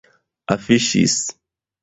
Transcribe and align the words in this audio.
afiŝis 0.55 1.19